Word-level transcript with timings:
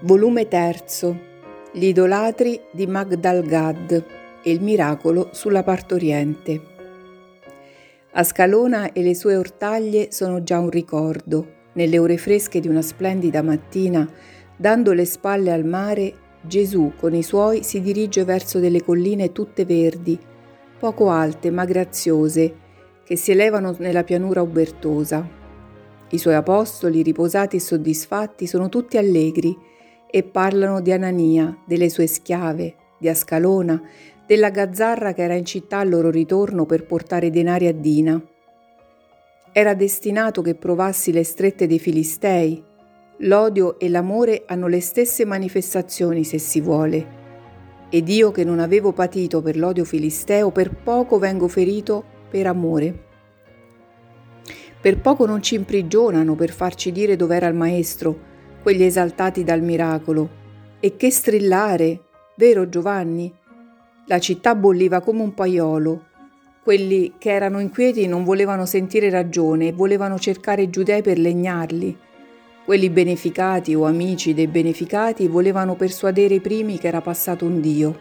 Volume 0.00 0.46
terzo. 0.46 1.18
Gli 1.72 1.86
idolatri 1.86 2.60
di 2.70 2.86
Magdalgad 2.86 4.04
e 4.42 4.50
il 4.50 4.60
miracolo 4.60 5.30
sulla 5.32 5.62
partoriente. 5.62 6.60
Ascalona 8.12 8.92
e 8.92 9.02
le 9.02 9.14
sue 9.14 9.36
ortaglie 9.36 10.08
sono 10.12 10.42
già 10.42 10.58
un 10.58 10.68
ricordo. 10.68 11.46
Nelle 11.72 11.98
ore 11.98 12.18
fresche 12.18 12.60
di 12.60 12.68
una 12.68 12.82
splendida 12.82 13.40
mattina, 13.40 14.06
dando 14.54 14.92
le 14.92 15.06
spalle 15.06 15.50
al 15.50 15.64
mare, 15.64 16.12
Gesù 16.42 16.92
con 16.98 17.14
i 17.14 17.22
suoi 17.22 17.62
si 17.62 17.80
dirige 17.80 18.24
verso 18.24 18.58
delle 18.58 18.84
colline 18.84 19.32
tutte 19.32 19.64
verdi, 19.64 20.18
poco 20.78 21.08
alte 21.08 21.50
ma 21.50 21.64
graziose, 21.64 22.54
che 23.02 23.16
si 23.16 23.30
elevano 23.30 23.74
nella 23.78 24.04
pianura 24.04 24.42
ubertosa. 24.42 25.26
I 26.10 26.18
suoi 26.18 26.34
apostoli, 26.34 27.00
riposati 27.00 27.56
e 27.56 27.60
soddisfatti, 27.60 28.46
sono 28.46 28.68
tutti 28.68 28.98
allegri 28.98 29.74
e 30.16 30.22
parlano 30.22 30.80
di 30.80 30.92
Anania, 30.92 31.54
delle 31.66 31.90
sue 31.90 32.06
schiave, 32.06 32.74
di 32.98 33.06
Ascalona, 33.06 33.78
della 34.26 34.48
gazzarra 34.48 35.12
che 35.12 35.20
era 35.20 35.34
in 35.34 35.44
città 35.44 35.80
al 35.80 35.90
loro 35.90 36.08
ritorno 36.08 36.64
per 36.64 36.86
portare 36.86 37.28
denari 37.28 37.66
a 37.66 37.74
Dina. 37.74 38.18
Era 39.52 39.74
destinato 39.74 40.40
che 40.40 40.54
provassi 40.54 41.12
le 41.12 41.22
strette 41.22 41.66
dei 41.66 41.78
Filistei. 41.78 42.64
L'odio 43.18 43.78
e 43.78 43.90
l'amore 43.90 44.44
hanno 44.46 44.68
le 44.68 44.80
stesse 44.80 45.26
manifestazioni 45.26 46.24
se 46.24 46.38
si 46.38 46.62
vuole. 46.62 47.06
Ed 47.90 48.08
io 48.08 48.30
che 48.30 48.42
non 48.42 48.58
avevo 48.58 48.92
patito 48.92 49.42
per 49.42 49.58
l'odio 49.58 49.84
filisteo, 49.84 50.50
per 50.50 50.70
poco 50.70 51.18
vengo 51.18 51.46
ferito 51.46 52.02
per 52.30 52.46
amore. 52.46 53.04
Per 54.80 54.98
poco 54.98 55.26
non 55.26 55.42
ci 55.42 55.56
imprigionano 55.56 56.34
per 56.34 56.52
farci 56.52 56.90
dire 56.90 57.16
dov'era 57.16 57.48
il 57.48 57.54
maestro, 57.54 58.32
quegli 58.66 58.82
esaltati 58.82 59.44
dal 59.44 59.62
miracolo. 59.62 60.28
E 60.80 60.96
che 60.96 61.12
strillare, 61.12 62.00
vero 62.34 62.68
Giovanni? 62.68 63.32
La 64.06 64.18
città 64.18 64.56
bolliva 64.56 65.00
come 65.02 65.22
un 65.22 65.34
paiolo. 65.34 66.04
Quelli 66.64 67.12
che 67.16 67.30
erano 67.30 67.60
inquieti 67.60 68.08
non 68.08 68.24
volevano 68.24 68.66
sentire 68.66 69.08
ragione 69.08 69.68
e 69.68 69.72
volevano 69.72 70.18
cercare 70.18 70.68
giudei 70.68 71.00
per 71.00 71.16
legnarli. 71.16 71.96
Quelli 72.64 72.90
beneficati 72.90 73.72
o 73.76 73.84
amici 73.84 74.34
dei 74.34 74.48
beneficati 74.48 75.28
volevano 75.28 75.76
persuadere 75.76 76.34
i 76.34 76.40
primi 76.40 76.76
che 76.76 76.88
era 76.88 77.00
passato 77.00 77.44
un 77.44 77.60
Dio. 77.60 77.96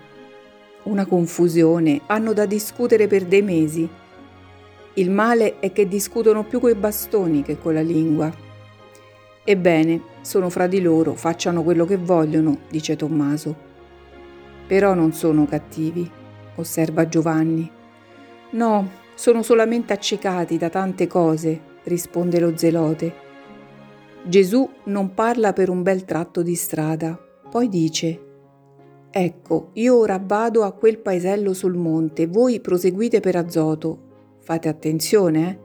Una 0.85 1.05
confusione, 1.05 2.01
hanno 2.07 2.33
da 2.33 2.47
discutere 2.47 3.05
per 3.05 3.25
dei 3.25 3.43
mesi. 3.43 3.87
Il 4.95 5.11
male 5.11 5.59
è 5.59 5.71
che 5.71 5.87
discutono 5.87 6.43
più 6.43 6.59
coi 6.59 6.73
bastoni 6.73 7.43
che 7.43 7.59
con 7.59 7.75
la 7.75 7.81
lingua. 7.81 8.44
Ebbene, 9.47 10.01
sono 10.21 10.49
fra 10.49 10.65
di 10.65 10.81
loro, 10.81 11.13
facciano 11.13 11.61
quello 11.61 11.85
che 11.85 11.97
vogliono, 11.97 12.61
dice 12.67 12.95
Tommaso. 12.95 13.55
Però 14.65 14.95
non 14.95 15.13
sono 15.13 15.45
cattivi, 15.45 16.09
osserva 16.55 17.07
Giovanni. 17.07 17.69
No, 18.51 18.89
sono 19.13 19.43
solamente 19.43 19.93
accecati 19.93 20.57
da 20.57 20.69
tante 20.69 21.05
cose, 21.05 21.61
risponde 21.83 22.39
lo 22.39 22.57
zelote. 22.57 23.13
Gesù 24.23 24.67
non 24.85 25.13
parla 25.13 25.53
per 25.53 25.69
un 25.69 25.83
bel 25.83 26.05
tratto 26.05 26.41
di 26.41 26.55
strada, 26.55 27.15
poi 27.47 27.69
dice, 27.69 28.21
Ecco, 29.11 29.69
io 29.73 29.95
ora 29.95 30.19
vado 30.25 30.63
a 30.63 30.71
quel 30.71 30.97
paesello 30.97 31.53
sul 31.53 31.75
monte, 31.75 32.25
voi 32.25 32.59
proseguite 32.61 33.19
per 33.19 33.35
Azoto. 33.35 34.37
Fate 34.39 34.67
attenzione, 34.69 35.49
eh? 35.49 35.59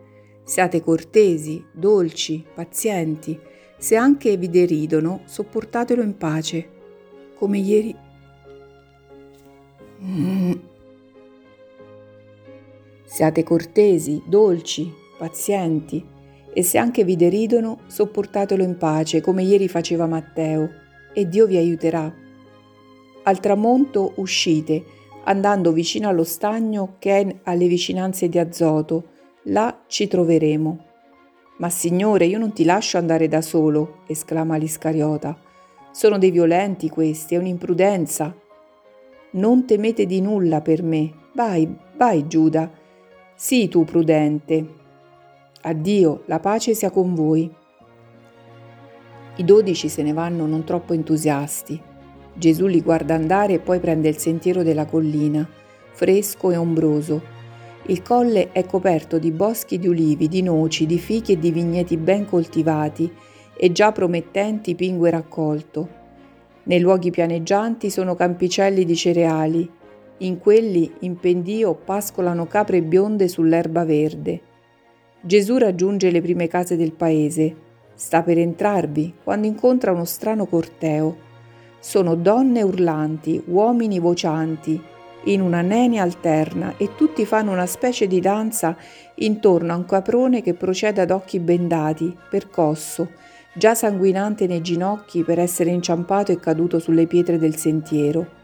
Siate 0.45 0.83
cortesi, 0.83 1.65
dolci, 1.73 2.45
pazienti 2.55 3.49
se 3.81 3.97
anche 3.97 4.37
vi 4.37 4.51
deridono, 4.51 5.23
sopportatelo 5.25 6.03
in 6.03 6.19
pace, 6.19 6.69
come 7.35 7.57
ieri. 7.57 7.97
Mm. 10.03 10.53
Siate 13.07 13.43
cortesi, 13.43 14.23
dolci, 14.27 14.93
pazienti, 15.17 16.05
e 16.53 16.63
se 16.63 16.77
anche 16.77 17.05
vi 17.05 17.17
deridono, 17.17 17.79
sopportatelo 17.87 18.63
in 18.63 18.77
pace, 18.77 19.23
come 19.23 19.45
ieri 19.45 19.67
faceva 19.67 20.07
Matteo, 20.07 20.69
e 21.15 21.27
Dio 21.27 21.47
vi 21.47 21.57
aiuterà. 21.57 22.15
Al 23.23 23.41
tramonto 23.41 24.13
uscite, 24.17 24.85
andando 25.25 25.73
vicino 25.73 26.07
allo 26.07 26.25
stagno 26.25 26.97
che 26.99 27.19
è 27.19 27.37
alle 27.45 27.67
vicinanze 27.67 28.29
di 28.29 28.39
Azoto, 28.39 29.05
là 29.45 29.85
ci 29.87 30.07
troveremo. 30.07 30.89
Ma 31.61 31.69
Signore, 31.69 32.25
io 32.25 32.39
non 32.39 32.55
ti 32.55 32.65
lascio 32.65 32.97
andare 32.97 33.29
da 33.29 33.43
solo, 33.43 33.99
esclama 34.07 34.57
l'Iscariota. 34.57 35.39
Sono 35.91 36.17
dei 36.17 36.31
violenti 36.31 36.89
questi, 36.89 37.35
è 37.35 37.39
un'imprudenza. 37.39 38.35
Non 39.33 39.67
temete 39.67 40.07
di 40.07 40.23
nulla 40.23 40.63
per 40.63 40.83
me. 40.83 41.13
Vai, 41.35 41.71
vai 41.99 42.27
Giuda. 42.27 42.71
Sii 43.35 43.69
tu 43.69 43.85
prudente. 43.85 44.67
Addio, 45.61 46.23
la 46.25 46.41
pace 46.41 46.73
sia 46.73 46.91
con 46.91 47.15
voi. 47.15 47.53
I 49.37 49.45
dodici 49.45 49.91
se 49.91 50.03
ne 50.03 50.15
vanno 50.15 50.47
non 50.47 50.65
troppo 50.65 50.95
entusiasti. 50.95 51.79
Gesù 52.33 52.69
li 52.69 52.81
guarda 52.81 53.15
andare 53.15 53.53
e 53.55 53.59
poi 53.59 53.81
prende 53.81 54.09
il 54.09 54.17
sentiero 54.17 54.63
della 54.63 54.87
collina, 54.87 55.47
fresco 55.93 56.51
e 56.51 56.57
ombroso, 56.57 57.23
il 57.87 58.03
colle 58.03 58.53
è 58.53 58.65
coperto 58.67 59.19
di 59.19 59.31
boschi 59.31 59.79
di 59.79 59.89
ulivi, 59.89 60.29
di 60.29 60.43
noci, 60.43 60.87
di 60.87 60.99
fichi 60.99 61.33
e 61.33 61.39
di 61.39 61.51
vigneti 61.51 61.97
ben 61.97 62.27
coltivati 62.27 63.11
e 63.57 63.73
già 63.73 63.91
promettenti 63.93 64.75
pingue 64.75 65.11
raccolto. 65.11 65.89
Nei 66.65 66.81
luoghi 66.81 67.11
pianeggianti 67.11 67.91
sono 67.91 68.15
campicelli 68.15 68.85
di 68.85 68.95
cereali, 68.95 69.71
in 70.19 70.39
quelli 70.39 70.93
in 71.01 71.19
pendio 71.19 71.75
pascolano 71.75 72.47
capre 72.47 72.83
bionde 72.83 73.27
sull'erba 73.27 73.85
verde. 73.85 74.41
Gesù 75.23 75.57
raggiunge 75.57 76.11
le 76.11 76.21
prime 76.21 76.47
case 76.47 76.77
del 76.77 76.93
paese. 76.93 77.69
Sta 77.95 78.23
per 78.23 78.39
entrarvi 78.39 79.15
quando 79.25 79.47
incontra 79.47 79.93
uno 79.93 80.05
strano 80.05 80.47
corteo. 80.47 81.29
Sono 81.79 82.15
donne 82.15 82.63
urlanti, 82.63 83.43
uomini 83.47 83.99
vocianti, 83.99 84.81
in 85.25 85.41
una 85.41 85.61
nenia 85.61 86.03
alterna 86.03 86.75
e 86.77 86.95
tutti 86.95 87.27
fanno 87.27 87.53
una 87.53 87.67
specie 87.67 88.07
di 88.07 88.21
danza 88.21 88.77
intorno 89.17 89.73
a 89.73 89.77
un 89.77 89.85
caprone 89.85 90.43
che 90.43 90.55
procede 90.55 91.03
ad 91.03 91.11
occhi 91.11 91.39
bendati, 91.39 92.17
percosso, 92.31 93.11
già 93.55 93.75
sanguinante 93.75 94.47
nei 94.47 94.63
ginocchi 94.63 95.23
per 95.23 95.39
essere 95.39 95.71
inciampato 95.71 96.33
e 96.33 96.39
caduto 96.39 96.79
sulle 96.79 97.07
pietre 97.07 97.39
del 97.39 97.57
sentiero. 97.57 98.39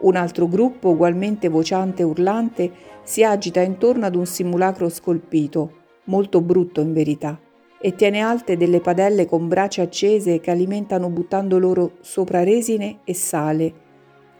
Un 0.00 0.16
altro 0.16 0.48
gruppo, 0.48 0.90
ugualmente 0.90 1.48
vociante 1.48 2.02
e 2.02 2.04
urlante, 2.04 2.70
si 3.02 3.24
agita 3.24 3.60
intorno 3.60 4.06
ad 4.06 4.14
un 4.14 4.26
simulacro 4.26 4.88
scolpito, 4.88 5.80
molto 6.04 6.40
brutto 6.40 6.80
in 6.80 6.92
verità, 6.92 7.38
e 7.80 7.94
tiene 7.94 8.20
alte 8.20 8.56
delle 8.56 8.80
padelle 8.80 9.26
con 9.26 9.48
brace 9.48 9.80
accese 9.80 10.40
che 10.40 10.50
alimentano 10.50 11.08
buttando 11.08 11.58
loro 11.58 11.92
sopra 12.00 12.44
resine 12.44 12.98
e 13.04 13.14
sale, 13.14 13.81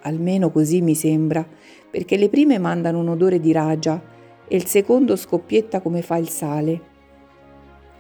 almeno 0.03 0.51
così 0.51 0.81
mi 0.81 0.95
sembra, 0.95 1.47
perché 1.91 2.17
le 2.17 2.29
prime 2.29 2.59
mandano 2.59 3.01
un 3.01 3.09
odore 3.09 3.41
di 3.41 3.53
ragia 3.53 4.01
e 4.47 4.57
il 4.57 4.67
secondo 4.67 5.17
scoppietta 5.17 5.81
come 5.81 6.03
fa 6.03 6.17
il 6.17 6.29
sale. 6.29 6.91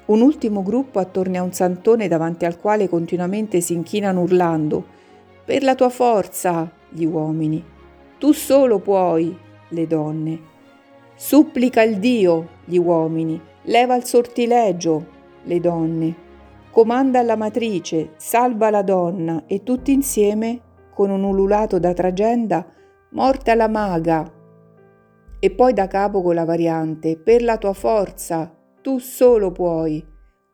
Un 0.05 0.21
ultimo 0.21 0.62
gruppo 0.62 0.99
attorno 0.99 1.39
a 1.39 1.43
un 1.43 1.53
santone 1.53 2.09
davanti 2.09 2.45
al 2.45 2.59
quale 2.59 2.89
continuamente 2.89 3.61
si 3.61 3.73
inchinano 3.73 4.23
urlando 4.23 4.85
Per 5.45 5.62
la 5.62 5.75
tua 5.75 5.89
forza, 5.89 6.71
gli 6.89 7.05
uomini. 7.05 7.62
Tu 8.19 8.33
solo 8.33 8.79
puoi, 8.79 9.37
le 9.69 9.87
donne. 9.87 10.41
Supplica 11.15 11.83
il 11.83 11.99
Dio, 11.99 12.49
gli 12.65 12.77
uomini. 12.77 13.41
Leva 13.62 13.97
il 13.97 14.05
sortilegio, 14.05 15.07
le 15.43 15.61
donne. 15.61 16.15
Comanda 16.71 17.19
alla 17.19 17.37
matrice, 17.37 18.12
salva 18.17 18.71
la 18.71 18.82
donna 18.82 19.44
e 19.47 19.62
tutti 19.62 19.93
insieme 19.93 20.61
con 20.93 21.11
un 21.11 21.25
ululato 21.25 21.79
da 21.79 21.93
tragenda, 21.93 22.67
morte 23.11 23.50
alla 23.50 23.69
maga. 23.69 24.31
E 25.39 25.50
poi 25.50 25.73
da 25.73 25.89
capo 25.89 26.23
con 26.23 26.35
la 26.35 26.44
variante, 26.44 27.17
per 27.19 27.43
la 27.43 27.59
tua 27.59 27.73
forza, 27.73 28.55
tu 28.81 28.99
solo 28.99 29.50
puoi. 29.50 30.05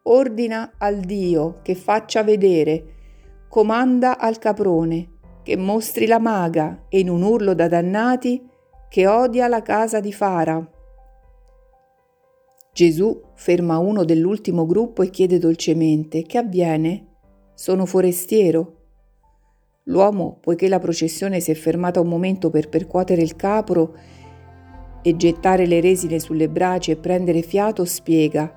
Ordina 0.04 0.72
al 0.78 1.00
Dio 1.00 1.58
che 1.62 1.74
faccia 1.74 2.22
vedere, 2.22 2.94
comanda 3.48 4.18
al 4.18 4.38
caprone, 4.38 5.18
che 5.42 5.56
mostri 5.56 6.06
la 6.06 6.18
maga 6.18 6.84
e 6.88 7.00
in 7.00 7.08
un 7.08 7.22
urlo 7.22 7.54
da 7.54 7.68
dannati 7.68 8.46
che 8.88 9.06
odia 9.06 9.48
la 9.48 9.62
casa 9.62 10.00
di 10.00 10.12
Fara. 10.12 10.66
Gesù 12.72 13.20
ferma 13.34 13.78
uno 13.78 14.04
dell'ultimo 14.04 14.64
gruppo 14.64 15.02
e 15.02 15.10
chiede 15.10 15.38
dolcemente: 15.38 16.22
Che 16.22 16.38
avviene? 16.38 17.16
Sono 17.54 17.86
forestiero. 17.86 18.77
L'uomo, 19.88 20.36
poiché 20.40 20.68
la 20.68 20.78
processione 20.78 21.40
si 21.40 21.50
è 21.50 21.54
fermata 21.54 22.00
un 22.00 22.08
momento 22.08 22.50
per 22.50 22.68
percuotere 22.68 23.22
il 23.22 23.36
capro 23.36 23.94
e 25.00 25.16
gettare 25.16 25.64
le 25.64 25.80
resine 25.80 26.18
sulle 26.18 26.48
braci 26.48 26.90
e 26.90 26.96
prendere 26.96 27.40
fiato, 27.40 27.86
spiega. 27.86 28.52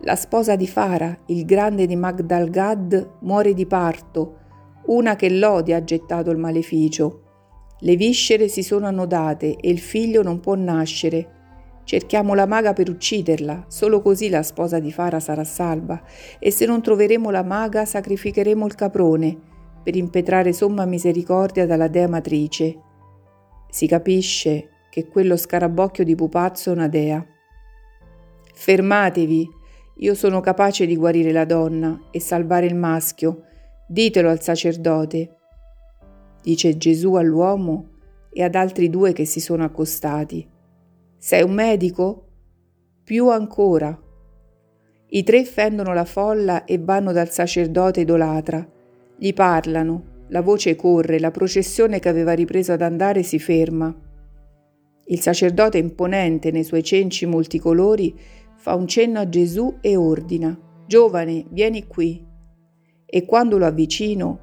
La 0.00 0.16
sposa 0.16 0.56
di 0.56 0.66
Fara, 0.66 1.16
il 1.26 1.44
grande 1.44 1.86
di 1.86 1.94
Magdalgad, 1.94 3.18
muore 3.20 3.54
di 3.54 3.66
parto. 3.66 4.38
una 4.86 5.16
che 5.16 5.28
l'odia 5.30 5.78
ha 5.78 5.84
gettato 5.84 6.30
il 6.30 6.38
maleficio. 6.38 7.22
Le 7.80 7.96
viscere 7.96 8.46
si 8.46 8.62
sono 8.62 8.86
annodate 8.86 9.56
e 9.56 9.68
il 9.68 9.80
figlio 9.80 10.22
non 10.22 10.38
può 10.38 10.54
nascere. 10.54 11.32
Cerchiamo 11.82 12.34
la 12.34 12.46
maga 12.46 12.72
per 12.72 12.88
ucciderla, 12.88 13.64
solo 13.66 14.00
così 14.00 14.28
la 14.28 14.44
sposa 14.44 14.78
di 14.78 14.92
Fara 14.92 15.18
sarà 15.18 15.42
salva, 15.42 16.00
e 16.38 16.50
se 16.52 16.66
non 16.66 16.82
troveremo 16.82 17.30
la 17.30 17.42
maga 17.42 17.84
sacrificheremo 17.84 18.66
il 18.66 18.74
caprone 18.76 19.54
per 19.86 19.94
impetrare 19.94 20.52
somma 20.52 20.84
misericordia 20.84 21.64
dalla 21.64 21.86
dea 21.86 22.08
matrice. 22.08 22.76
Si 23.70 23.86
capisce 23.86 24.70
che 24.90 25.06
quello 25.06 25.36
scarabocchio 25.36 26.02
di 26.02 26.16
pupazzo 26.16 26.70
è 26.70 26.72
una 26.72 26.88
dea. 26.88 27.24
Fermatevi, 28.52 29.48
io 29.98 30.14
sono 30.16 30.40
capace 30.40 30.86
di 30.86 30.96
guarire 30.96 31.30
la 31.30 31.44
donna 31.44 32.08
e 32.10 32.18
salvare 32.18 32.66
il 32.66 32.74
maschio, 32.74 33.44
Ditelo 33.86 34.28
al 34.28 34.42
sacerdote, 34.42 35.36
dice 36.42 36.76
Gesù 36.76 37.14
all'uomo 37.14 37.90
e 38.32 38.42
ad 38.42 38.56
altri 38.56 38.90
due 38.90 39.12
che 39.12 39.24
si 39.24 39.38
sono 39.38 39.62
accostati. 39.62 40.44
Sei 41.16 41.44
un 41.44 41.52
medico? 41.52 42.26
Più 43.04 43.28
ancora. 43.28 43.96
I 45.10 45.22
tre 45.22 45.44
fendono 45.44 45.94
la 45.94 46.04
folla 46.04 46.64
e 46.64 46.76
vanno 46.80 47.12
dal 47.12 47.30
sacerdote 47.30 48.00
idolatra. 48.00 48.74
Gli 49.18 49.32
parlano, 49.32 50.24
la 50.28 50.42
voce 50.42 50.76
corre, 50.76 51.18
la 51.18 51.30
processione 51.30 51.98
che 52.00 52.08
aveva 52.08 52.32
ripreso 52.32 52.72
ad 52.72 52.82
andare 52.82 53.22
si 53.22 53.38
ferma. 53.38 53.94
Il 55.06 55.20
sacerdote 55.20 55.78
imponente 55.78 56.50
nei 56.50 56.64
suoi 56.64 56.82
cenci 56.82 57.26
multicolori 57.26 58.14
fa 58.56 58.74
un 58.74 58.86
cenno 58.86 59.20
a 59.20 59.28
Gesù 59.28 59.76
e 59.80 59.96
ordina: 59.96 60.58
Giovane, 60.86 61.46
vieni 61.50 61.86
qui 61.86 62.24
e 63.06 63.24
quando 63.24 63.56
lo 63.56 63.66
avvicino, 63.66 64.40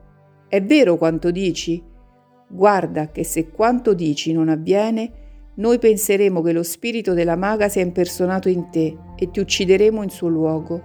è 0.48 0.64
vero 0.64 0.98
quanto 0.98 1.32
dici? 1.32 1.84
Guarda 2.48 3.12
che 3.12 3.24
se 3.24 3.50
quanto 3.50 3.94
dici 3.94 4.32
non 4.32 4.48
avviene, 4.48 5.12
noi 5.56 5.78
penseremo 5.78 6.42
che 6.42 6.54
lo 6.54 6.64
spirito 6.64 7.14
della 7.14 7.36
maga 7.36 7.68
sia 7.68 7.82
impersonato 7.82 8.50
in 8.50 8.70
te 8.72 8.98
e 9.16 9.30
ti 9.30 9.40
uccideremo 9.40 10.02
in 10.02 10.10
suo 10.10 10.30
luogo. 10.30 10.82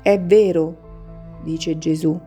È 0.00 0.18
vero, 0.20 1.40
dice 1.42 1.76
Gesù, 1.76 2.18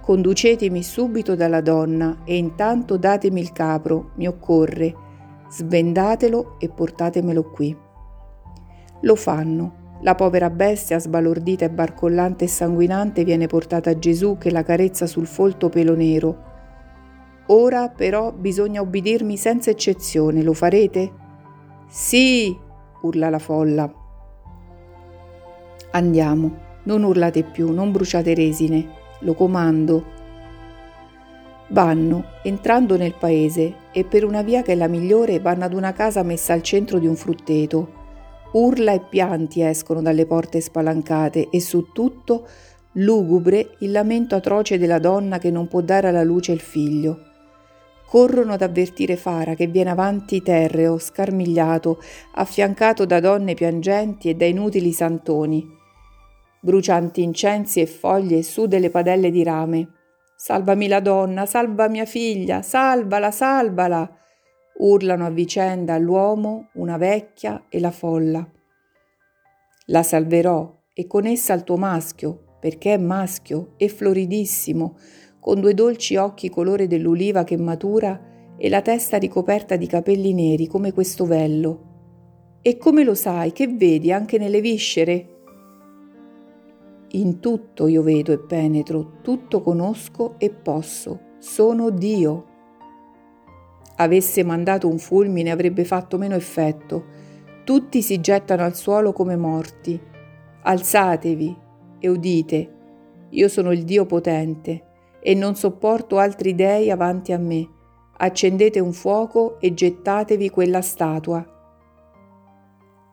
conducetemi 0.00 0.82
subito 0.82 1.34
dalla 1.34 1.60
donna 1.60 2.22
e 2.24 2.36
intanto 2.36 2.96
datemi 2.96 3.40
il 3.40 3.52
capro, 3.52 4.12
mi 4.16 4.26
occorre, 4.26 4.94
svendatelo 5.48 6.56
e 6.58 6.68
portatemelo 6.68 7.50
qui. 7.50 7.76
Lo 9.02 9.14
fanno 9.14 9.78
la 10.02 10.14
povera 10.14 10.48
bestia, 10.48 10.98
sbalordita 10.98 11.66
e 11.66 11.70
barcollante 11.70 12.44
e 12.44 12.48
sanguinante, 12.48 13.22
viene 13.22 13.46
portata 13.46 13.90
a 13.90 13.98
Gesù 13.98 14.38
che 14.38 14.50
la 14.50 14.62
carezza 14.62 15.06
sul 15.06 15.26
folto 15.26 15.68
pelo 15.68 15.94
nero. 15.94 16.48
Ora 17.48 17.88
però 17.88 18.32
bisogna 18.32 18.80
ubbidirmi 18.80 19.36
senza 19.36 19.68
eccezione, 19.68 20.42
lo 20.42 20.54
farete? 20.54 21.12
Sì, 21.86 22.56
urla 23.02 23.28
la 23.28 23.38
folla. 23.38 23.92
Andiamo, 25.90 26.56
non 26.84 27.02
urlate 27.02 27.42
più, 27.42 27.70
non 27.70 27.92
bruciate 27.92 28.32
resine, 28.32 28.88
lo 29.20 29.34
comando. 29.34 30.18
Vanno, 31.68 32.24
entrando 32.42 32.96
nel 32.96 33.14
paese, 33.18 33.74
e 33.92 34.04
per 34.04 34.24
una 34.24 34.42
via 34.42 34.62
che 34.62 34.72
è 34.72 34.74
la 34.74 34.88
migliore 34.88 35.40
vanno 35.40 35.64
ad 35.64 35.72
una 35.72 35.92
casa 35.92 36.22
messa 36.22 36.52
al 36.52 36.62
centro 36.62 36.98
di 36.98 37.06
un 37.06 37.16
frutteto 37.16 37.98
Urla 38.52 38.92
e 38.92 39.00
pianti 39.00 39.62
escono 39.62 40.02
dalle 40.02 40.26
porte 40.26 40.60
spalancate 40.60 41.48
e 41.50 41.60
su 41.60 41.92
tutto, 41.92 42.46
lugubre, 42.94 43.76
il 43.78 43.92
lamento 43.92 44.34
atroce 44.34 44.76
della 44.76 44.98
donna 44.98 45.38
che 45.38 45.52
non 45.52 45.68
può 45.68 45.80
dare 45.82 46.08
alla 46.08 46.24
luce 46.24 46.50
il 46.50 46.60
figlio. 46.60 47.26
Corrono 48.04 48.54
ad 48.54 48.62
avvertire 48.62 49.14
Fara 49.14 49.54
che 49.54 49.68
viene 49.68 49.90
avanti 49.90 50.42
terreo, 50.42 50.98
scarmigliato, 50.98 52.02
affiancato 52.34 53.04
da 53.04 53.20
donne 53.20 53.54
piangenti 53.54 54.28
e 54.28 54.34
da 54.34 54.46
inutili 54.46 54.90
santoni. 54.90 55.78
Brucianti 56.62 57.22
incensi 57.22 57.80
e 57.80 57.86
foglie 57.86 58.42
su 58.42 58.66
delle 58.66 58.90
padelle 58.90 59.30
di 59.30 59.42
rame. 59.42 59.88
Salvami 60.36 60.88
la 60.88 61.00
donna, 61.00 61.46
salva 61.46 61.88
mia 61.88 62.04
figlia, 62.04 62.62
salvala, 62.62 63.30
salvala! 63.30 64.14
urlano 64.80 65.26
a 65.26 65.30
vicenda 65.30 65.98
l'uomo, 65.98 66.68
una 66.74 66.96
vecchia 66.96 67.64
e 67.68 67.80
la 67.80 67.90
folla. 67.90 68.46
La 69.86 70.02
salverò 70.02 70.78
e 70.92 71.06
con 71.06 71.26
essa 71.26 71.52
il 71.54 71.64
tuo 71.64 71.76
maschio, 71.76 72.56
perché 72.60 72.94
è 72.94 72.98
maschio 72.98 73.74
e 73.76 73.88
floridissimo, 73.88 74.96
con 75.38 75.60
due 75.60 75.74
dolci 75.74 76.16
occhi 76.16 76.50
colore 76.50 76.86
dell'uliva 76.86 77.44
che 77.44 77.56
matura 77.56 78.28
e 78.56 78.68
la 78.68 78.82
testa 78.82 79.16
ricoperta 79.16 79.76
di 79.76 79.86
capelli 79.86 80.34
neri 80.34 80.66
come 80.66 80.92
questo 80.92 81.24
vello. 81.24 81.88
E 82.62 82.76
come 82.76 83.04
lo 83.04 83.14
sai, 83.14 83.52
che 83.52 83.66
vedi 83.68 84.12
anche 84.12 84.36
nelle 84.36 84.60
viscere? 84.60 85.39
In 87.12 87.40
tutto 87.40 87.86
io 87.88 88.02
vedo 88.02 88.32
e 88.32 88.38
penetro, 88.38 89.20
tutto 89.22 89.60
conosco 89.60 90.34
e 90.38 90.50
posso, 90.50 91.20
sono 91.38 91.90
Dio 91.90 92.50
avesse 94.00 94.42
mandato 94.42 94.88
un 94.88 94.98
fulmine 94.98 95.50
avrebbe 95.50 95.84
fatto 95.84 96.18
meno 96.18 96.34
effetto. 96.34 97.18
Tutti 97.64 98.02
si 98.02 98.20
gettano 98.20 98.64
al 98.64 98.74
suolo 98.74 99.12
come 99.12 99.36
morti. 99.36 100.00
Alzatevi 100.62 101.56
e 101.98 102.08
udite. 102.08 102.74
Io 103.30 103.48
sono 103.48 103.72
il 103.72 103.84
Dio 103.84 104.06
potente 104.06 104.86
e 105.20 105.34
non 105.34 105.54
sopporto 105.54 106.18
altri 106.18 106.54
dei 106.54 106.90
avanti 106.90 107.32
a 107.32 107.38
me. 107.38 107.68
Accendete 108.16 108.80
un 108.80 108.92
fuoco 108.92 109.60
e 109.60 109.72
gettatevi 109.72 110.50
quella 110.50 110.80
statua. 110.80 111.46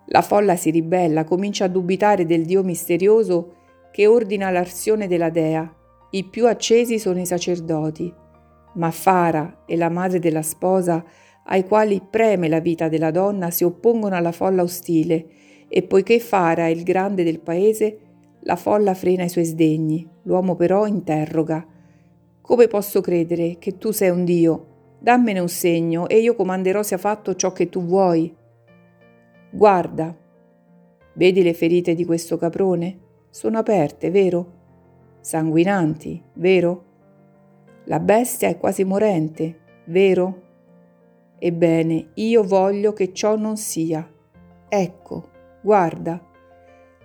La 0.10 0.22
folla 0.22 0.56
si 0.56 0.72
ribella, 0.72 1.26
comincia 1.26 1.66
a 1.66 1.70
dubitare 1.70 2.26
del 2.26 2.46
Dio 2.46 2.64
misterioso 2.64 3.56
che 3.98 4.06
ordina 4.06 4.52
l'arsione 4.52 5.08
della 5.08 5.32
dea. 5.32 5.68
I 6.12 6.26
più 6.26 6.46
accesi 6.46 7.00
sono 7.00 7.20
i 7.20 7.26
sacerdoti 7.26 8.14
ma 8.74 8.92
Fara 8.92 9.64
e 9.66 9.76
la 9.76 9.90
madre 9.90 10.20
della 10.20 10.44
sposa, 10.44 11.04
ai 11.46 11.66
quali 11.66 12.00
preme 12.08 12.48
la 12.48 12.60
vita 12.60 12.90
della 12.90 13.10
donna, 13.10 13.50
si 13.50 13.64
oppongono 13.64 14.16
alla 14.16 14.32
folla 14.32 14.62
ostile 14.62 15.26
e 15.68 15.82
poiché 15.82 16.20
Fara 16.20 16.68
è 16.68 16.70
il 16.70 16.84
grande 16.84 17.24
del 17.24 17.40
paese, 17.40 17.98
la 18.42 18.56
folla 18.56 18.94
frena 18.94 19.24
i 19.24 19.30
suoi 19.30 19.46
sdegni. 19.46 20.08
L'uomo 20.26 20.56
però 20.56 20.86
interroga. 20.86 21.66
Come 22.40 22.68
posso 22.68 23.02
credere 23.02 23.58
che 23.58 23.80
tu 23.80 23.90
sei 23.90 24.12
un 24.12 24.26
Dio? 24.26 24.66
Dammene 25.00 25.40
un 25.40 25.50
segno 25.50 26.08
e 26.08 26.20
io 26.20 26.36
comanderò 26.36 26.84
sia 26.84 27.00
fatto 27.00 27.34
ciò 27.34 27.52
che 27.52 27.68
tu 27.68 27.84
vuoi. 27.84 28.32
Guarda, 29.50 30.16
vedi 31.14 31.42
le 31.42 31.56
ferite 31.56 31.96
di 31.96 32.06
questo 32.06 32.38
caprone? 32.38 33.06
Sono 33.30 33.58
aperte, 33.60 34.10
vero? 34.10 34.54
Sanguinanti, 35.20 36.24
vero? 36.34 36.86
La 37.86 38.00
bestia 38.00 38.48
è 38.48 38.58
quasi 38.58 38.84
morente, 38.84 39.60
vero? 39.86 40.42
Ebbene, 41.40 42.12
io 42.16 42.44
voglio 42.44 42.94
che 42.94 43.14
ciò 43.14 43.36
non 43.36 43.58
sia. 43.58 44.10
Ecco, 44.68 45.30
guarda. 45.62 46.20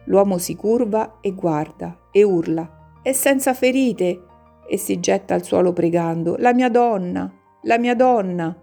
L'uomo 0.05 0.39
si 0.39 0.57
curva 0.57 1.19
e 1.21 1.33
guarda 1.33 2.09
e 2.11 2.23
urla. 2.23 3.01
È 3.03 3.13
senza 3.13 3.55
ferite 3.55 4.23
e 4.69 4.77
si 4.79 4.99
getta 5.01 5.35
al 5.35 5.45
suolo 5.45 5.73
pregando. 5.73 6.37
La 6.39 6.55
mia 6.55 6.71
donna, 6.71 7.31
la 7.63 7.79
mia 7.79 7.95
donna. 7.95 8.57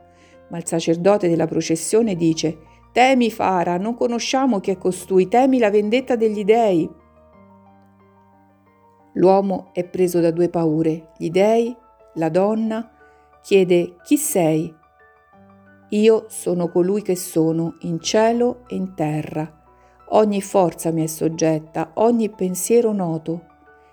Ma 0.49 0.57
il 0.57 0.65
sacerdote 0.65 1.29
della 1.29 1.45
processione 1.45 2.15
dice: 2.15 2.57
Temi, 2.91 3.29
Fara, 3.29 3.77
non 3.77 3.95
conosciamo 3.95 4.59
chi 4.59 4.71
è 4.71 4.77
costui, 4.77 5.27
temi 5.27 5.59
la 5.59 5.69
vendetta 5.69 6.15
degli 6.15 6.43
dei. 6.43 6.89
L'uomo 9.13 9.69
è 9.73 9.83
preso 9.83 10.19
da 10.19 10.31
due 10.31 10.49
paure, 10.49 11.09
gli 11.17 11.29
dei 11.29 11.75
la 12.15 12.29
donna 12.29 12.91
chiede 13.41 13.95
chi 14.03 14.17
sei? 14.17 14.73
Io 15.89 16.25
sono 16.27 16.69
colui 16.69 17.01
che 17.01 17.15
sono 17.15 17.77
in 17.81 17.99
cielo 17.99 18.65
e 18.67 18.75
in 18.75 18.93
terra. 18.93 19.51
Ogni 20.09 20.41
forza 20.41 20.91
mi 20.91 21.03
è 21.03 21.07
soggetta, 21.07 21.91
ogni 21.95 22.29
pensiero 22.29 22.91
noto. 22.93 23.45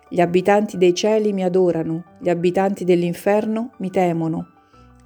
Gli 0.08 0.20
abitanti 0.20 0.76
dei 0.76 0.94
cieli 0.94 1.32
mi 1.32 1.42
adorano, 1.42 2.04
gli 2.20 2.28
abitanti 2.28 2.84
dell'inferno 2.84 3.72
mi 3.78 3.90
temono, 3.90 4.46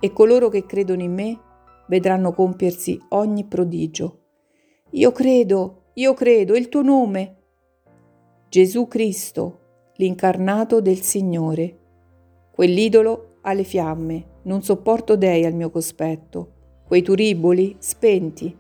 e 0.01 0.13
coloro 0.13 0.49
che 0.49 0.67
credono 0.67 1.03
in 1.03 1.15
me 1.15 1.39
vedranno 1.87 2.33
compiersi 2.33 3.01
ogni 3.11 3.45
prodigio. 3.45 4.19
Io 4.91 5.13
credo, 5.13 5.91
io 5.95 6.15
credo, 6.15 6.57
il 6.57 6.69
tuo 6.69 6.83
nome. 6.83 7.37
Gesù 8.49 8.89
Cristo, 8.89 9.60
l'incarnato 10.01 10.81
del 10.81 11.03
Signore. 11.03 11.77
Quell'idolo 12.51 13.37
ha 13.43 13.53
le 13.53 13.65
fiamme, 13.65 14.25
non 14.45 14.63
sopporto 14.63 15.15
dei 15.15 15.45
al 15.45 15.53
mio 15.53 15.69
cospetto. 15.69 16.53
Quei 16.87 17.03
turiboli, 17.03 17.77
spenti. 17.79 18.57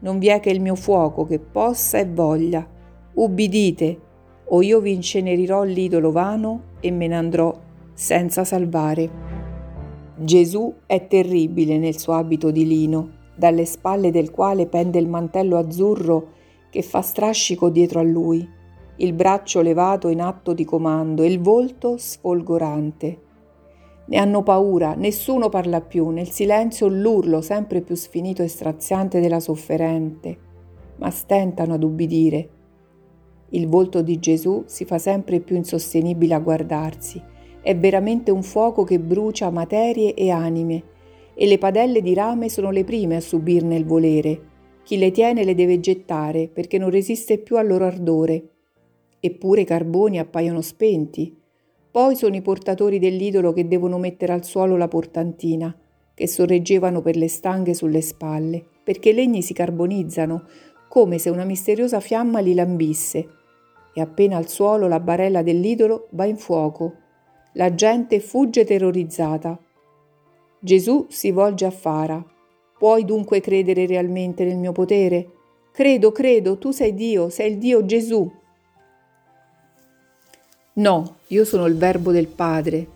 Non 0.00 0.18
vi 0.18 0.26
è 0.26 0.40
che 0.40 0.50
il 0.50 0.60
mio 0.60 0.74
fuoco 0.74 1.24
che 1.24 1.38
possa 1.38 1.98
e 1.98 2.06
voglia. 2.06 2.66
Ubbidite, 3.14 4.00
o 4.46 4.62
io 4.62 4.80
vi 4.80 4.92
incenerirò 4.92 5.62
l'idolo 5.62 6.10
vano 6.10 6.62
e 6.80 6.90
me 6.90 7.06
ne 7.06 7.14
andrò 7.14 7.56
senza 7.94 8.42
salvare. 8.42 9.08
Gesù 10.16 10.74
è 10.86 11.06
terribile 11.06 11.78
nel 11.78 11.98
suo 11.98 12.14
abito 12.14 12.50
di 12.50 12.66
lino, 12.66 13.10
dalle 13.36 13.64
spalle 13.64 14.10
del 14.10 14.32
quale 14.32 14.66
pende 14.66 14.98
il 14.98 15.06
mantello 15.08 15.56
azzurro 15.56 16.32
che 16.68 16.82
fa 16.82 17.00
strascico 17.00 17.70
dietro 17.70 18.00
a 18.00 18.02
lui, 18.02 18.58
il 19.00 19.12
braccio 19.12 19.60
levato 19.60 20.08
in 20.08 20.20
atto 20.20 20.54
di 20.54 20.64
comando 20.64 21.22
e 21.22 21.26
il 21.26 21.40
volto 21.40 21.96
sfolgorante. 21.96 23.18
Ne 24.06 24.16
hanno 24.16 24.42
paura, 24.42 24.94
nessuno 24.94 25.48
parla 25.48 25.80
più, 25.80 26.08
nel 26.08 26.30
silenzio 26.30 26.88
l'urlo 26.88 27.40
sempre 27.40 27.80
più 27.80 27.94
sfinito 27.94 28.42
e 28.42 28.48
straziante 28.48 29.20
della 29.20 29.40
sofferente, 29.40 30.38
ma 30.96 31.10
stentano 31.10 31.74
ad 31.74 31.84
ubbidire. 31.84 32.48
Il 33.50 33.68
volto 33.68 34.02
di 34.02 34.18
Gesù 34.18 34.64
si 34.66 34.84
fa 34.84 34.98
sempre 34.98 35.40
più 35.40 35.56
insostenibile 35.56 36.34
a 36.34 36.38
guardarsi 36.38 37.30
è 37.62 37.76
veramente 37.76 38.30
un 38.30 38.42
fuoco 38.42 38.84
che 38.84 38.98
brucia 38.98 39.50
materie 39.50 40.14
e 40.14 40.30
anime, 40.30 40.82
e 41.34 41.46
le 41.46 41.58
padelle 41.58 42.00
di 42.00 42.14
rame 42.14 42.48
sono 42.48 42.70
le 42.70 42.84
prime 42.84 43.16
a 43.16 43.20
subirne 43.20 43.76
il 43.76 43.84
volere. 43.84 44.48
Chi 44.82 44.96
le 44.96 45.10
tiene 45.10 45.44
le 45.44 45.54
deve 45.54 45.78
gettare 45.78 46.48
perché 46.48 46.78
non 46.78 46.90
resiste 46.90 47.38
più 47.38 47.56
al 47.56 47.66
loro 47.66 47.84
ardore. 47.84 48.49
Eppure 49.20 49.60
i 49.60 49.64
carboni 49.64 50.18
appaiono 50.18 50.60
spenti. 50.62 51.36
Poi 51.90 52.16
sono 52.16 52.34
i 52.34 52.42
portatori 52.42 52.98
dell'idolo 52.98 53.52
che 53.52 53.68
devono 53.68 53.98
mettere 53.98 54.32
al 54.32 54.44
suolo 54.44 54.76
la 54.76 54.88
portantina, 54.88 55.76
che 56.14 56.26
sorreggevano 56.26 57.02
per 57.02 57.16
le 57.16 57.28
stanghe 57.28 57.74
sulle 57.74 58.00
spalle, 58.00 58.64
perché 58.82 59.10
i 59.10 59.14
legni 59.14 59.42
si 59.42 59.52
carbonizzano, 59.52 60.44
come 60.88 61.18
se 61.18 61.30
una 61.30 61.44
misteriosa 61.44 62.00
fiamma 62.00 62.40
li 62.40 62.54
lambisse. 62.54 63.28
E 63.92 64.00
appena 64.00 64.36
al 64.36 64.48
suolo 64.48 64.88
la 64.88 65.00
barella 65.00 65.42
dell'idolo 65.42 66.08
va 66.10 66.24
in 66.24 66.36
fuoco 66.36 66.94
la 67.54 67.74
gente 67.74 68.20
fugge 68.20 68.64
terrorizzata. 68.64 69.58
Gesù 70.60 71.06
si 71.08 71.32
volge 71.32 71.64
a 71.64 71.70
Fara. 71.70 72.24
Puoi 72.78 73.04
dunque 73.04 73.40
credere 73.40 73.86
realmente 73.86 74.44
nel 74.44 74.56
mio 74.56 74.70
potere? 74.70 75.30
Credo, 75.72 76.12
credo, 76.12 76.58
tu 76.58 76.70
sei 76.70 76.94
Dio, 76.94 77.28
sei 77.28 77.52
il 77.52 77.58
Dio 77.58 77.84
Gesù. 77.84 78.30
No, 80.72 81.16
io 81.28 81.44
sono 81.44 81.66
il 81.66 81.76
Verbo 81.76 82.12
del 82.12 82.26
Padre, 82.28 82.86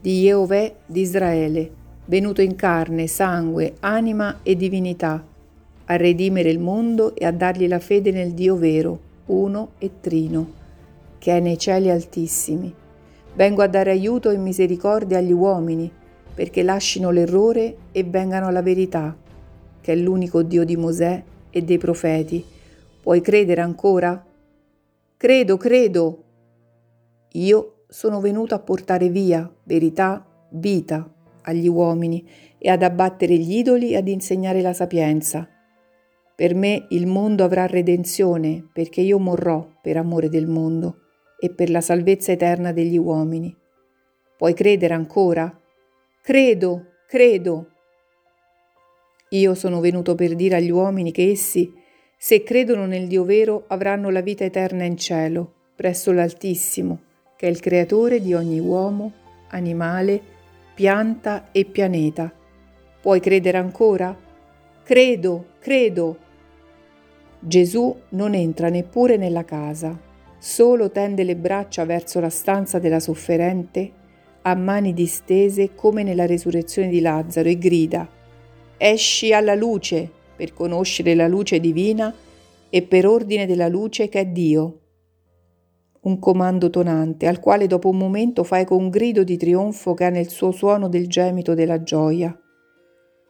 di 0.00 0.22
Jehovè 0.22 0.74
di 0.86 1.00
Israele, 1.02 1.70
venuto 2.06 2.40
in 2.40 2.56
carne, 2.56 3.06
sangue, 3.06 3.74
anima 3.80 4.40
e 4.42 4.56
divinità, 4.56 5.24
a 5.84 5.96
redimere 5.96 6.50
il 6.50 6.58
mondo 6.58 7.14
e 7.14 7.24
a 7.24 7.32
dargli 7.32 7.68
la 7.68 7.78
fede 7.78 8.10
nel 8.10 8.32
Dio 8.32 8.56
vero, 8.56 9.00
uno 9.26 9.72
e 9.78 9.90
trino, 10.00 10.52
che 11.18 11.36
è 11.36 11.40
nei 11.40 11.58
cieli 11.58 11.90
altissimi 11.90 12.74
Vengo 13.34 13.62
a 13.62 13.68
dare 13.68 13.92
aiuto 13.92 14.30
e 14.30 14.36
misericordia 14.36 15.18
agli 15.18 15.32
uomini, 15.32 15.90
perché 16.34 16.62
lascino 16.62 17.10
l'errore 17.10 17.76
e 17.92 18.02
vengano 18.02 18.48
alla 18.48 18.62
verità, 18.62 19.16
che 19.80 19.92
è 19.92 19.96
l'unico 19.96 20.42
Dio 20.42 20.64
di 20.64 20.76
Mosè 20.76 21.22
e 21.48 21.62
dei 21.62 21.78
profeti. 21.78 22.44
Puoi 23.02 23.20
credere 23.20 23.60
ancora? 23.60 24.22
Credo, 25.16 25.56
credo. 25.56 26.22
Io 27.32 27.84
sono 27.88 28.20
venuto 28.20 28.54
a 28.54 28.58
portare 28.58 29.08
via 29.08 29.50
verità, 29.64 30.26
vita 30.50 31.08
agli 31.42 31.68
uomini 31.68 32.26
e 32.58 32.70
ad 32.70 32.82
abbattere 32.82 33.36
gli 33.36 33.56
idoli 33.56 33.92
e 33.92 33.96
ad 33.96 34.08
insegnare 34.08 34.60
la 34.60 34.72
sapienza. 34.72 35.48
Per 36.34 36.54
me 36.54 36.86
il 36.90 37.06
mondo 37.06 37.44
avrà 37.44 37.66
redenzione 37.66 38.68
perché 38.72 39.00
io 39.00 39.18
morrò 39.18 39.68
per 39.80 39.96
amore 39.96 40.28
del 40.28 40.46
mondo 40.46 41.00
e 41.38 41.50
per 41.50 41.70
la 41.70 41.80
salvezza 41.80 42.32
eterna 42.32 42.72
degli 42.72 42.96
uomini. 42.96 43.54
Puoi 44.36 44.54
credere 44.54 44.94
ancora? 44.94 45.54
Credo, 46.22 46.86
credo. 47.06 47.68
Io 49.30 49.54
sono 49.54 49.80
venuto 49.80 50.14
per 50.14 50.34
dire 50.34 50.56
agli 50.56 50.70
uomini 50.70 51.12
che 51.12 51.30
essi, 51.30 51.72
se 52.16 52.42
credono 52.42 52.86
nel 52.86 53.06
Dio 53.06 53.24
vero, 53.24 53.64
avranno 53.68 54.10
la 54.10 54.20
vita 54.20 54.44
eterna 54.44 54.84
in 54.84 54.96
cielo, 54.96 55.52
presso 55.76 56.12
l'Altissimo, 56.12 57.00
che 57.40 57.46
è 57.46 57.48
il 57.50 57.60
creatore 57.60 58.20
di 58.20 58.34
ogni 58.34 58.60
uomo, 58.60 59.12
animale, 59.48 60.20
pianta 60.74 61.48
e 61.52 61.64
pianeta. 61.64 62.30
Puoi 63.00 63.18
credere 63.18 63.56
ancora? 63.56 64.14
Credo, 64.82 65.46
credo. 65.58 66.18
Gesù 67.38 67.98
non 68.10 68.34
entra 68.34 68.68
neppure 68.68 69.16
nella 69.16 69.46
casa, 69.46 69.98
solo 70.36 70.90
tende 70.90 71.24
le 71.24 71.34
braccia 71.34 71.86
verso 71.86 72.20
la 72.20 72.28
stanza 72.28 72.78
della 72.78 73.00
sofferente, 73.00 73.90
a 74.42 74.54
mani 74.54 74.92
distese 74.92 75.74
come 75.74 76.02
nella 76.02 76.26
resurrezione 76.26 76.90
di 76.90 77.00
Lazzaro 77.00 77.48
e 77.48 77.56
grida, 77.56 78.06
esci 78.76 79.32
alla 79.32 79.54
luce 79.54 80.10
per 80.36 80.52
conoscere 80.52 81.14
la 81.14 81.26
luce 81.26 81.58
divina 81.58 82.14
e 82.68 82.82
per 82.82 83.06
ordine 83.06 83.46
della 83.46 83.68
luce 83.68 84.10
che 84.10 84.20
è 84.20 84.26
Dio. 84.26 84.74
Un 86.02 86.18
comando 86.18 86.70
tonante 86.70 87.26
al 87.26 87.40
quale 87.40 87.66
dopo 87.66 87.88
un 87.88 87.98
momento 87.98 88.42
fai 88.42 88.64
con 88.64 88.78
un 88.82 88.88
grido 88.88 89.22
di 89.22 89.36
trionfo 89.36 89.92
che 89.94 90.04
ha 90.04 90.10
nel 90.10 90.28
suo 90.28 90.50
suono 90.50 90.88
del 90.88 91.08
gemito 91.08 91.54
della 91.54 91.82
gioia. 91.82 92.34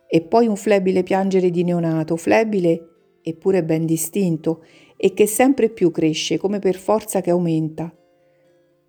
E 0.06 0.22
poi 0.22 0.46
un 0.46 0.56
flebile 0.56 1.02
piangere 1.02 1.50
di 1.50 1.64
neonato, 1.64 2.16
flebile 2.16 2.90
eppure 3.22 3.64
ben 3.64 3.86
distinto, 3.86 4.62
e 4.96 5.14
che 5.14 5.26
sempre 5.26 5.70
più 5.70 5.90
cresce 5.90 6.38
come 6.38 6.58
per 6.58 6.76
forza 6.76 7.20
che 7.20 7.30
aumenta. 7.30 7.92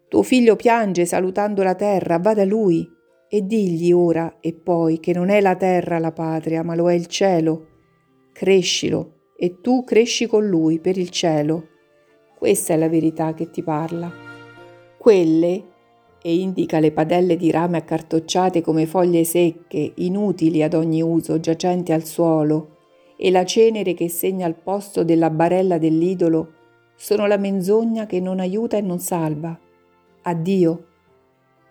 Tuo 0.07 0.23
figlio 0.23 0.55
piange 0.55 1.05
salutando 1.05 1.63
la 1.63 1.75
terra, 1.75 2.19
va 2.19 2.33
da 2.33 2.43
lui 2.43 2.87
e 3.29 3.45
digli 3.45 3.93
ora 3.93 4.39
e 4.41 4.53
poi 4.53 4.99
che 4.99 5.13
non 5.13 5.29
è 5.29 5.39
la 5.39 5.55
terra 5.55 5.99
la 5.99 6.11
patria, 6.11 6.63
ma 6.63 6.75
lo 6.75 6.91
è 6.91 6.93
il 6.93 7.07
cielo. 7.07 7.67
Crescilo 8.33 9.29
e 9.37 9.61
tu 9.61 9.83
cresci 9.85 10.27
con 10.27 10.45
lui 10.45 10.79
per 10.79 10.97
il 10.97 11.09
cielo. 11.09 11.67
Questa 12.41 12.73
è 12.73 12.75
la 12.75 12.89
verità 12.89 13.35
che 13.35 13.51
ti 13.51 13.61
parla. 13.61 14.11
Quelle, 14.97 15.63
e 16.19 16.35
indica 16.39 16.79
le 16.79 16.91
padelle 16.91 17.37
di 17.37 17.51
rame 17.51 17.77
accartocciate 17.77 18.61
come 18.61 18.87
foglie 18.87 19.23
secche, 19.25 19.91
inutili 19.97 20.63
ad 20.63 20.73
ogni 20.73 21.03
uso, 21.03 21.39
giacenti 21.39 21.91
al 21.91 22.03
suolo, 22.03 22.77
e 23.15 23.29
la 23.29 23.45
cenere 23.45 23.93
che 23.93 24.09
segna 24.09 24.47
al 24.47 24.55
posto 24.55 25.03
della 25.03 25.29
barella 25.29 25.77
dell'idolo 25.77 26.53
sono 26.95 27.27
la 27.27 27.37
menzogna 27.37 28.07
che 28.07 28.19
non 28.19 28.39
aiuta 28.39 28.75
e 28.75 28.81
non 28.81 28.97
salva. 28.97 29.55
Addio. 30.23 30.85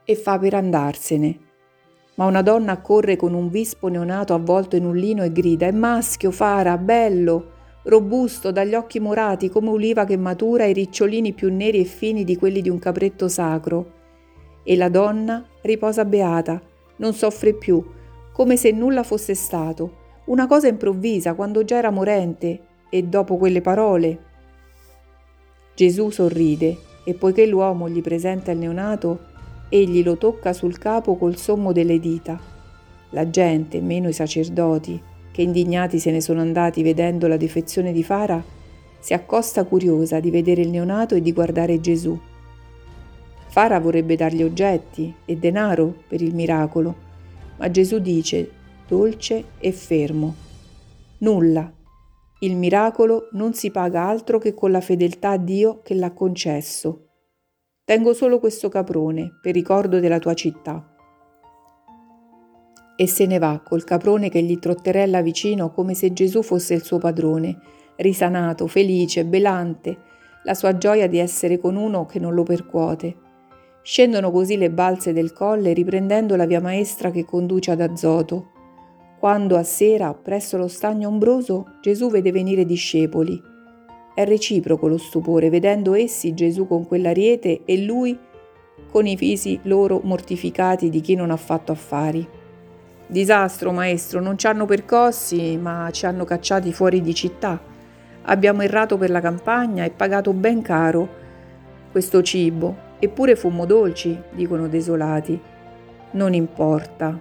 E 0.05 0.15
fa 0.15 0.39
per 0.39 0.55
andarsene. 0.55 1.39
Ma 2.15 2.27
una 2.27 2.43
donna 2.43 2.81
corre 2.81 3.17
con 3.17 3.35
un 3.35 3.49
vispo 3.49 3.89
neonato 3.89 4.35
avvolto 4.35 4.77
in 4.77 4.85
un 4.85 4.95
lino 4.95 5.25
e 5.25 5.33
grida: 5.33 5.67
È 5.67 5.73
maschio, 5.73 6.31
Fara, 6.31 6.79
bello, 6.79 7.59
robusto, 7.85 8.51
dagli 8.51 8.75
occhi 8.75 9.01
morati 9.01 9.49
come 9.49 9.71
uliva 9.71 10.05
che 10.05 10.17
matura 10.17 10.65
e 10.65 10.73
ricciolini 10.73 11.33
più 11.33 11.53
neri 11.53 11.81
e 11.81 11.85
fini 11.85 12.25
di 12.25 12.37
quelli 12.37 12.61
di 12.61 12.69
un 12.69 12.79
capretto 12.79 13.29
sacro. 13.29 13.99
E 14.63 14.77
la 14.77 14.89
donna 14.89 15.45
riposa 15.63 16.05
beata, 16.05 16.61
non 16.97 17.15
soffre 17.15 17.55
più, 17.55 17.85
come 18.33 18.57
se 18.57 18.71
nulla 18.71 19.03
fosse 19.03 19.35
stato 19.35 19.99
una 20.31 20.47
cosa 20.47 20.69
improvvisa 20.69 21.35
quando 21.35 21.65
già 21.65 21.77
era 21.77 21.91
morente 21.91 22.61
e 22.89 23.03
dopo 23.03 23.37
quelle 23.37 23.61
parole. 23.61 24.19
Gesù 25.75 26.11
sorride 26.11 26.77
e 27.05 27.15
poiché 27.15 27.47
l'uomo 27.47 27.89
gli 27.89 28.01
presenta 28.01 28.53
il 28.53 28.59
neonato, 28.59 29.27
egli 29.69 30.05
lo 30.05 30.17
tocca 30.19 30.53
sul 30.53 30.79
capo 30.79 31.17
col 31.17 31.37
sommo 31.37 31.73
delle 31.73 31.99
dita. 31.99 32.39
La 33.11 33.29
gente, 33.29 33.81
meno 33.81 34.09
i 34.09 34.13
sacerdoti, 34.13 35.03
che 35.33 35.43
indignati 35.43 35.99
se 35.99 36.11
ne 36.11 36.21
sono 36.21 36.41
andati 36.41 36.83
vedendo 36.83 37.27
la 37.27 37.37
defezione 37.37 37.93
di 37.93 38.03
Fara, 38.03 38.43
si 38.99 39.15
accosta 39.15 39.65
curiosa 39.65 40.21
di 40.21 40.31
vedere 40.31 40.61
il 40.61 40.71
neonato 40.71 41.15
e 41.15 41.23
di 41.23 41.33
guardare 41.33 41.81
Gesù. 41.81 42.19
Fara 43.49 43.81
vorrebbe 43.81 44.15
dargli 44.15 44.43
oggetti 44.43 45.13
e 45.25 45.37
denaro 45.37 46.03
per 46.07 46.21
il 46.21 46.35
miracolo, 46.35 46.95
ma 47.57 47.71
Gesù 47.71 47.99
dice 47.99 48.51
dolce 48.87 49.45
e 49.59 49.73
fermo. 49.73 50.35
Nulla. 51.19 51.73
Il 52.41 52.57
miracolo 52.57 53.29
non 53.33 53.53
si 53.55 53.71
paga 53.71 54.07
altro 54.07 54.39
che 54.39 54.55
con 54.55 54.71
la 54.71 54.81
fedeltà 54.81 55.31
a 55.31 55.37
Dio 55.37 55.81
che 55.83 55.95
l'ha 55.95 56.13
concesso. 56.13 57.09
Tengo 57.85 58.15
solo 58.15 58.39
questo 58.39 58.69
caprone 58.69 59.39
per 59.43 59.53
ricordo 59.53 60.01
della 60.01 60.19
tua 60.19 60.35
città. 60.35 60.90
E 63.01 63.07
se 63.07 63.25
ne 63.25 63.39
va 63.39 63.63
col 63.65 63.85
caprone 63.85 64.29
che 64.29 64.43
gli 64.43 64.59
trotterella 64.59 65.23
vicino 65.23 65.71
come 65.71 65.95
se 65.95 66.13
Gesù 66.13 66.43
fosse 66.43 66.75
il 66.75 66.83
suo 66.83 66.99
padrone, 66.99 67.57
risanato, 67.97 68.67
felice, 68.67 69.25
belante, 69.25 69.97
la 70.45 70.53
sua 70.53 70.77
gioia 70.77 71.09
di 71.09 71.19
essere 71.19 71.57
con 71.57 71.77
uno 71.77 72.05
che 72.05 72.19
non 72.19 72.35
lo 72.35 72.43
percuote. 72.43 73.17
Scendono 73.83 74.31
così 74.31 74.59
le 74.59 74.71
balze 74.71 75.15
del 75.15 75.33
colle 75.33 75.73
riprendendo 75.73 76.37
la 76.37 76.45
via 76.45 76.61
maestra 76.61 77.11
che 77.11 77.25
conduce 77.25 77.71
ad 77.71 77.81
Azoto 77.81 78.59
quando 79.21 79.59
a 79.59 79.63
sera, 79.63 80.15
presso 80.15 80.57
lo 80.57 80.67
stagno 80.67 81.07
ombroso, 81.09 81.75
Gesù 81.83 82.09
vede 82.09 82.33
venire 82.33 82.65
discepoli. 82.65 83.39
È 84.15 84.25
reciproco 84.25 84.89
lo 84.89 84.97
stupore, 84.97 85.51
vedendo 85.51 85.93
essi 85.93 86.33
Gesù 86.33 86.67
con 86.67 86.87
quell'ariete 86.87 87.65
e 87.67 87.83
lui 87.83 88.19
con 88.91 89.07
i 89.07 89.17
visi 89.17 89.61
loro 89.65 90.01
mortificati 90.03 90.89
di 90.89 91.03
chi 91.03 91.17
non 91.17 91.31
ha 91.31 91.37
fatto 91.37 91.71
affari. 91.71 92.27
Disastro, 93.11 93.73
maestro, 93.73 94.21
non 94.21 94.39
ci 94.39 94.47
hanno 94.47 94.67
percossi, 94.67 95.57
ma 95.57 95.89
ci 95.91 96.07
hanno 96.07 96.25
cacciati 96.25 96.73
fuori 96.73 97.01
di 97.01 97.13
città. 97.13 97.61
Abbiamo 98.23 98.63
errato 98.63 98.97
per 98.97 99.11
la 99.11 99.21
campagna 99.21 99.83
e 99.83 99.91
pagato 99.91 100.33
ben 100.33 100.63
caro 100.63 101.09
questo 101.91 102.23
cibo, 102.23 102.77
eppure 103.01 103.35
fummo 103.35 103.67
dolci, 103.67 104.17
dicono 104.31 104.69
desolati. 104.69 105.41
Non 106.13 106.35
importa. 106.35 107.19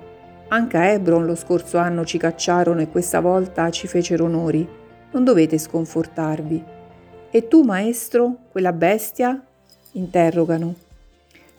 Anche 0.49 0.77
a 0.77 0.91
Hebron 0.91 1.25
lo 1.25 1.33
scorso 1.33 1.79
anno 1.79 2.05
ci 2.05 2.19
cacciarono 2.19 2.81
e 2.81 2.89
questa 2.89 3.19
volta 3.19 3.71
ci 3.71 3.87
fecero 3.87 4.25
onori. 4.25 4.67
Non 5.11 5.23
dovete 5.23 5.57
sconfortarvi. 5.57 6.63
E 7.31 7.47
tu, 7.47 7.63
maestro, 7.63 8.35
quella 8.51 8.73
bestia? 8.73 9.43
interrogano. 9.93 10.88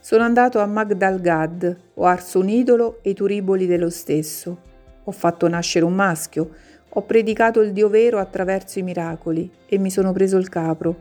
Sono 0.02 0.24
andato 0.24 0.60
a 0.60 0.66
Magdalgad, 0.66 1.76
ho 1.92 2.04
arso 2.04 2.40
un 2.40 2.48
idolo 2.48 3.00
e 3.02 3.10
i 3.10 3.14
turiboli 3.14 3.66
dello 3.66 3.90
stesso. 3.90 4.58
Ho 5.04 5.10
fatto 5.12 5.46
nascere 5.46 5.84
un 5.84 5.92
maschio, 5.92 6.50
ho 6.88 7.02
predicato 7.02 7.60
il 7.60 7.74
Dio 7.74 7.90
vero 7.90 8.18
attraverso 8.18 8.78
i 8.78 8.82
miracoli 8.82 9.50
e 9.66 9.76
mi 9.76 9.90
sono 9.90 10.12
preso 10.12 10.38
il 10.38 10.48
capro, 10.48 10.96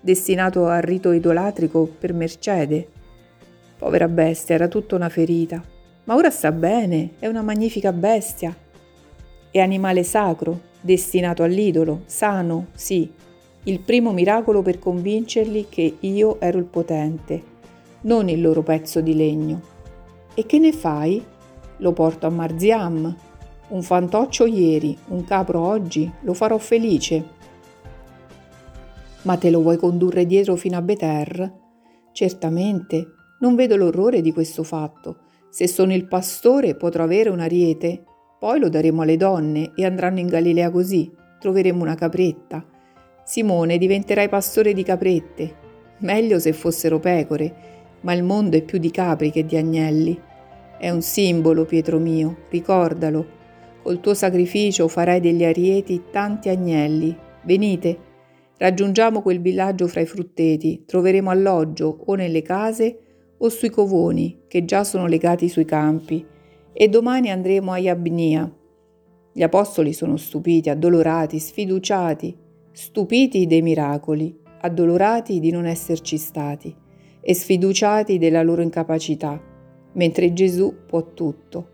destinato 0.00 0.68
al 0.68 0.82
rito 0.82 1.10
idolatrico 1.10 1.96
per 1.98 2.12
Mercede. 2.12 2.88
Povera 3.76 4.06
bestia, 4.06 4.54
era 4.54 4.68
tutta 4.68 4.94
una 4.94 5.08
ferita. 5.08 5.60
Ma 6.04 6.14
ora 6.14 6.30
sta 6.30 6.52
bene, 6.52 7.14
è 7.18 7.26
una 7.26 7.42
magnifica 7.42 7.92
bestia. 7.92 8.54
È 9.50 9.58
animale 9.58 10.04
sacro, 10.04 10.60
destinato 10.80 11.42
all'idolo, 11.42 12.02
sano, 12.06 12.68
sì, 12.74 13.12
il 13.64 13.80
primo 13.80 14.12
miracolo 14.12 14.62
per 14.62 14.78
convincerli 14.78 15.66
che 15.68 15.96
io 15.98 16.40
ero 16.40 16.58
il 16.58 16.64
potente, 16.64 17.53
non 18.04 18.28
il 18.28 18.40
loro 18.40 18.62
pezzo 18.62 19.00
di 19.00 19.14
legno. 19.14 19.60
E 20.34 20.46
che 20.46 20.58
ne 20.58 20.72
fai? 20.72 21.22
Lo 21.78 21.92
porto 21.92 22.26
a 22.26 22.30
Marziam. 22.30 23.14
Un 23.68 23.82
fantoccio 23.82 24.46
ieri, 24.46 24.96
un 25.08 25.24
capro 25.24 25.60
oggi, 25.60 26.10
lo 26.20 26.34
farò 26.34 26.58
felice. 26.58 27.32
Ma 29.22 29.36
te 29.36 29.50
lo 29.50 29.60
vuoi 29.60 29.76
condurre 29.76 30.26
dietro 30.26 30.56
fino 30.56 30.76
a 30.76 30.82
Beter? 30.82 31.52
Certamente, 32.12 33.06
non 33.40 33.54
vedo 33.54 33.76
l'orrore 33.76 34.20
di 34.20 34.32
questo 34.32 34.62
fatto. 34.62 35.18
Se 35.50 35.66
sono 35.66 35.94
il 35.94 36.06
pastore 36.06 36.74
potrò 36.74 37.04
avere 37.04 37.30
un 37.30 37.40
ariete, 37.40 38.04
poi 38.38 38.58
lo 38.58 38.68
daremo 38.68 39.02
alle 39.02 39.16
donne 39.16 39.72
e 39.74 39.84
andranno 39.84 40.20
in 40.20 40.26
Galilea 40.26 40.70
così, 40.70 41.10
troveremo 41.38 41.82
una 41.82 41.94
capretta 41.94 42.64
Simone, 43.24 43.78
diventerai 43.78 44.28
pastore 44.28 44.74
di 44.74 44.82
caprette. 44.82 45.62
Meglio 46.00 46.38
se 46.38 46.52
fossero 46.52 46.98
pecore, 47.00 47.73
ma 48.04 48.12
il 48.12 48.22
mondo 48.22 48.56
è 48.56 48.62
più 48.62 48.78
di 48.78 48.90
capri 48.90 49.30
che 49.30 49.44
di 49.44 49.56
agnelli. 49.56 50.18
È 50.78 50.90
un 50.90 51.02
simbolo, 51.02 51.64
Pietro 51.64 51.98
mio, 51.98 52.36
ricordalo. 52.50 53.42
Col 53.82 54.00
tuo 54.00 54.14
sacrificio 54.14 54.88
farai 54.88 55.20
degli 55.20 55.44
arieti 55.44 56.04
tanti 56.10 56.48
agnelli. 56.48 57.16
Venite, 57.42 57.98
raggiungiamo 58.58 59.20
quel 59.20 59.40
villaggio 59.40 59.86
fra 59.88 60.00
i 60.00 60.06
frutteti, 60.06 60.84
troveremo 60.86 61.30
alloggio 61.30 62.02
o 62.06 62.14
nelle 62.14 62.42
case 62.42 62.98
o 63.38 63.48
sui 63.48 63.70
covoni, 63.70 64.42
che 64.48 64.64
già 64.64 64.84
sono 64.84 65.06
legati 65.06 65.48
sui 65.48 65.64
campi, 65.64 66.24
e 66.72 66.88
domani 66.88 67.30
andremo 67.30 67.72
a 67.72 67.78
Iabnia. 67.78 68.50
Gli 69.32 69.42
apostoli 69.42 69.92
sono 69.92 70.16
stupiti, 70.16 70.70
addolorati, 70.70 71.38
sfiduciati, 71.38 72.36
stupiti 72.70 73.46
dei 73.46 73.62
miracoli, 73.62 74.38
addolorati 74.60 75.40
di 75.40 75.50
non 75.50 75.66
esserci 75.66 76.16
stati 76.16 76.82
e 77.24 77.34
sfiduciati 77.34 78.18
della 78.18 78.42
loro 78.42 78.60
incapacità, 78.60 79.40
mentre 79.92 80.32
Gesù 80.32 80.74
può 80.86 81.12
tutto. 81.14 81.68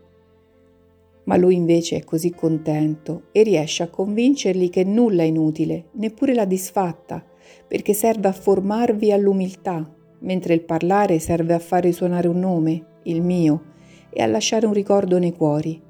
Ma 1.25 1.35
lui 1.35 1.55
invece 1.55 1.97
è 1.97 2.03
così 2.03 2.31
contento 2.31 3.23
e 3.31 3.43
riesce 3.43 3.83
a 3.83 3.89
convincerli 3.89 4.69
che 4.69 4.83
nulla 4.83 5.23
è 5.23 5.25
inutile, 5.25 5.89
neppure 5.93 6.33
la 6.33 6.45
disfatta, 6.45 7.23
perché 7.67 7.93
serve 7.93 8.29
a 8.29 8.33
formarvi 8.33 9.11
all'umiltà, 9.11 9.93
mentre 10.19 10.53
il 10.53 10.61
parlare 10.61 11.19
serve 11.19 11.53
a 11.53 11.59
far 11.59 11.83
risuonare 11.83 12.27
un 12.27 12.39
nome, 12.39 12.85
il 13.03 13.21
mio, 13.21 13.63
e 14.09 14.21
a 14.21 14.27
lasciare 14.27 14.65
un 14.65 14.73
ricordo 14.73 15.19
nei 15.19 15.33
cuori 15.33 15.89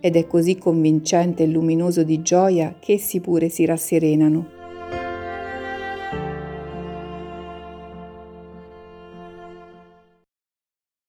ed 0.00 0.16
è 0.16 0.26
così 0.26 0.56
convincente 0.56 1.42
e 1.42 1.46
luminoso 1.46 2.02
di 2.02 2.22
gioia 2.22 2.76
che 2.80 2.94
essi 2.94 3.20
pure 3.20 3.50
si 3.50 3.66
rasserenano. 3.66 4.59